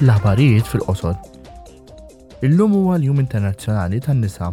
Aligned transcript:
l-ħabarijiet 0.00 0.66
fil-qosor. 0.68 1.14
Illum 2.44 2.72
huwa 2.76 2.96
l-Jum 2.98 3.20
Internazzjonali 3.22 3.96
tan-nisa. 4.04 4.50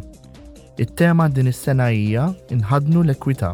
It-tema 0.80 1.26
din 1.30 1.50
is-sena 1.52 1.90
hija 1.92 2.30
inħadnu 2.56 3.02
l-ekwità. 3.04 3.50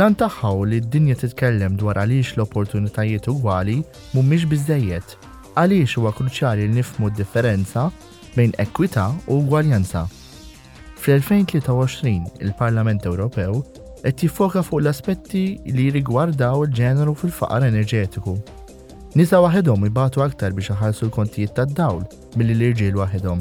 Lan 0.00 0.16
tagħha 0.16 0.50
li 0.70 0.78
d-dinja 0.80 1.16
titkellem 1.20 1.76
dwar 1.80 2.00
għaliex 2.00 2.36
l-opportunitajiet 2.38 3.28
ugwali 3.28 3.82
mhumiex 4.14 4.48
biżejjed, 4.48 5.12
għaliex 5.60 5.98
huwa 6.00 6.12
kruċjali 6.16 6.64
li 6.66 6.80
nifmu 6.80 7.10
d-differenza 7.12 7.88
bejn 8.34 8.56
ekwità 8.64 9.10
u 9.28 9.40
ugwaljanza. 9.42 10.06
Fl-2023 11.02 12.16
il-Parlament 12.40 13.04
Ewropew 13.08 13.60
qed 14.02 14.16
jiffoka 14.24 14.64
fuq 14.64 14.80
l-aspetti 14.82 15.58
li 15.74 15.90
rigwardaw 16.00 16.64
il-ġeneru 16.64 17.12
fil-faqar 17.18 17.66
enerġetiku 17.68 18.38
Nisa 19.16 19.38
waħedhom 19.40 19.86
jibatu 19.88 20.20
aktar 20.20 20.52
biex 20.52 20.68
iħallsu 20.74 21.06
l-kontijiet 21.06 21.54
tad-dawl 21.56 22.02
milli 22.36 22.52
l-irġiel 22.54 22.98
waħedhom. 23.00 23.40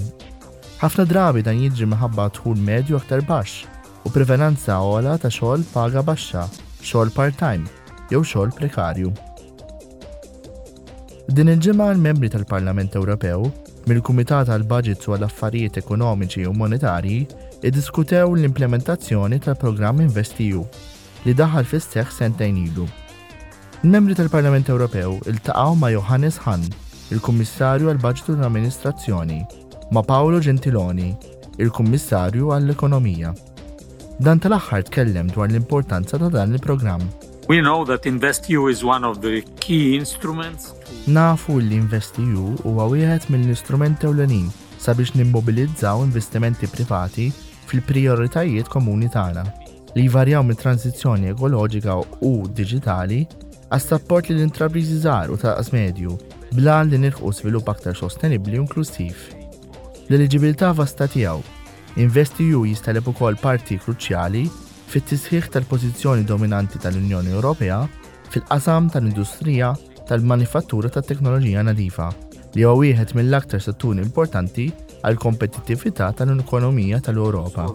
Ħafna 0.80 1.04
drabi 1.10 1.44
dan 1.44 1.60
jiġri 1.60 1.90
minħabba 1.92 2.30
tħul 2.38 2.60
medju 2.64 2.96
aktar 2.98 3.24
baxx 3.28 3.66
u 4.08 4.12
prevenanza 4.16 4.78
għola 4.80 5.18
ta' 5.20 5.28
xogħol 5.34 5.66
paga 5.74 6.04
baxxa, 6.08 6.46
xogħol 6.82 7.12
part-time 7.12 7.68
jew 8.12 8.22
xogħol 8.24 8.54
prekarju. 8.62 9.12
Din 11.36 11.52
il-ġimgħa 11.52 11.90
l-membri 11.98 12.32
tal-Parlament 12.38 12.96
Ewropew 13.02 13.50
mill-Kumitat 13.92 14.48
għal 14.56 14.64
budgets 14.72 15.10
u 15.12 15.16
għall-affarijiet 15.18 15.82
ekonomiċi 15.84 16.46
u 16.48 16.54
monetarji 16.56 17.20
iddiskutew 17.68 18.24
l-implementazzjoni 18.30 19.42
tal-programm 19.44 20.00
InvestEU 20.08 20.64
li 21.28 21.36
daħal 21.36 21.68
fis-seħħ 21.68 22.16
sentejn 22.22 22.64
ilu 22.70 22.88
membri 23.86 24.16
tal-Parlament 24.18 24.66
Ewropew 24.74 25.20
iltaqgħu 25.30 25.76
ma' 25.78 25.92
Johannes 25.94 26.38
Hahn, 26.42 26.64
il-Kummissarju 27.14 27.92
għal 27.92 28.00
baġitu 28.02 28.34
tal 28.34 28.48
amministrazzjoni 28.48 29.38
ma' 29.94 30.02
Paolo 30.02 30.40
Gentiloni, 30.42 31.12
il-Kummissarju 31.62 32.50
għall-Ekonomija. 32.56 33.36
Dan 34.26 34.42
tal-aħħar 34.42 34.88
tkellem 34.90 35.30
dwar 35.30 35.52
l-importanza 35.52 36.18
ta' 36.18 36.32
dan 36.34 36.58
il-programm. 36.58 37.06
We 37.54 37.62
know 37.62 37.86
that 37.86 38.08
InvestEU 38.10 38.66
is 38.72 38.82
one 38.84 39.06
of 39.06 39.22
the 39.22 39.44
key 39.62 39.96
instruments. 39.96 40.74
Nafu 41.06 41.60
li 41.62 41.78
InvestEU 41.78 42.56
huwa 42.66 42.90
wieħed 42.96 43.30
mill-istrumenti 43.30 44.10
ewlenin 44.10 44.50
sabiex 44.82 45.14
nimmobilizzaw 45.22 46.02
investimenti 46.04 46.68
privati 46.68 47.30
fil-prioritajiet 47.70 48.68
komuni 48.74 49.08
tagħna 49.14 49.46
li 49.96 50.10
jvarjaw 50.10 50.42
mit 50.46 50.58
tranzizzjoni 50.66 51.30
ekoloġika 51.36 51.94
u 52.26 52.32
digitali 52.50 53.22
għas-sapport 53.74 54.30
li 54.32 54.38
l-intrapriżi 54.38 54.98
żgħar 55.02 55.32
u 55.34 55.38
taqqas 55.42 55.74
medju 55.76 56.14
blan 56.56 56.88
li 56.92 57.00
nirħu 57.02 57.32
svilupp 57.36 57.68
aktar 57.74 57.98
sostenibli 58.00 58.60
u 58.60 58.64
inklusiv. 58.64 59.18
L-eligibilità 60.08 60.70
vasta 60.74 61.08
tiegħu 61.12 61.44
InvestEU 61.98 62.60
jistalep 62.70 63.08
ukoll 63.10 63.36
parti 63.42 63.78
kruċjali 63.82 64.44
fit-tisħiħ 64.92 65.48
tal-pożizzjoni 65.56 66.24
dominanti 66.30 66.78
tal-Unjoni 66.84 67.34
Ewropea 67.34 67.80
fil-qasam 68.32 68.88
tal-industrija 68.94 69.72
tal-manifattura 70.08 70.94
tat-teknoloġija 70.94 71.66
nadifa 71.72 72.12
li 72.54 72.64
huwa 72.64 72.78
wieħed 72.86 73.18
mill-aktar 73.18 73.60
setturi 73.66 74.06
importanti 74.06 74.70
għal 75.02 75.20
kompetittività 75.22 76.12
tal-ekonomija 76.16 77.02
tal 77.10 77.20
ewropa 77.26 77.68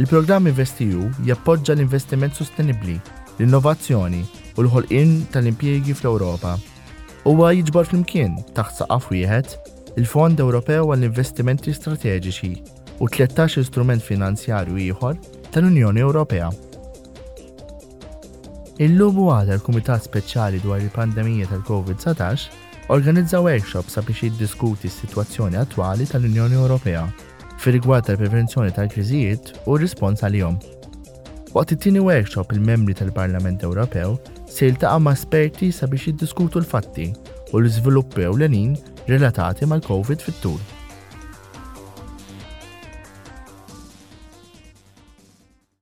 Il-programm 0.00 0.48
InvestEU 0.48 1.10
jappoġġa 1.26 1.74
l-investiment 1.76 2.32
sostenibli, 2.38 2.94
l-innovazzjoni 3.36 4.22
u 4.56 4.62
l-ħolqien 4.64 5.26
tal-impjiegi 5.34 5.92
fl-Ewropa. 5.98 6.54
Huwa 7.28 7.50
jiġbor 7.52 7.90
flimkien 7.90 8.38
taħt 8.56 8.78
saqaf 8.80 9.10
wieħed 9.12 9.50
il-Fond 10.00 10.40
Ewropew 10.40 10.86
għall-Investimenti 10.96 11.74
Strateġiċi 11.76 12.54
u 13.04 13.08
13 13.18 13.60
istrument 13.60 14.00
finanzjarju 14.00 14.80
ieħor 14.88 15.18
tal-Unjoni 15.52 16.04
Ewropea. 16.06 16.48
Illum 18.80 19.18
u 19.20 19.26
għadha 19.36 19.58
l-Kumitat 19.60 20.06
Speċjali 20.08 20.62
dwar 20.64 20.80
il-pandemija 20.80 21.50
tal-COVID-19 21.52 22.88
organizza 22.96 23.42
workshop 23.44 23.92
sabiex 23.92 24.24
jiddiskuti 24.30 24.88
s-sitwazzjoni 24.88 25.60
attwali 25.60 26.08
tal-Unjoni 26.08 26.56
Ewropea 26.64 27.04
fir-rigward 27.62 28.06
tal-prevenzjoni 28.08 28.74
tal-kriżijiet 28.74 29.52
u 29.70 29.76
r-rispons 29.76 30.24
għalihom. 30.26 30.56
Waqt 31.54 31.76
it-tieni 31.76 32.02
workshop 32.02 32.50
il-membri 32.56 32.96
tal-Parlament 32.98 33.62
Ewropew 33.66 34.16
se 34.50 34.66
jiltaqgħu 34.68 35.04
ma' 35.06 35.14
esperti 35.14 35.70
sabiex 35.76 36.10
jiddiskutu 36.10 36.58
l-fatti 36.62 37.10
u 37.52 37.60
l-iżviluppew 37.62 38.30
l-għenin 38.34 38.74
relatati 39.12 39.68
mal-COVID 39.70 40.26
fit-tul. 40.28 40.62